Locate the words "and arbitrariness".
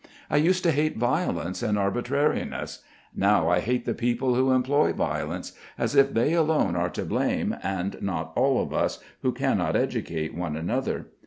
1.61-2.81